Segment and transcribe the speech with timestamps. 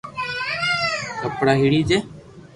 [1.21, 1.97] ڪپڙا ھيڙي جي